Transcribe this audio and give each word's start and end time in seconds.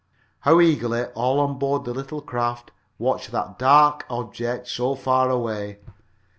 How 0.39 0.59
eagerly 0.59 1.03
all 1.13 1.39
on 1.39 1.59
board 1.59 1.85
the 1.85 1.93
little 1.93 2.21
craft 2.21 2.71
watched 2.97 3.29
that 3.33 3.59
dark 3.59 4.03
object 4.09 4.67
so 4.67 4.95
far 4.95 5.29
away! 5.29 5.77